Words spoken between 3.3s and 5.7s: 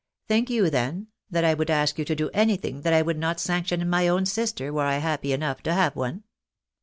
sanction in my own sister, were I happy enough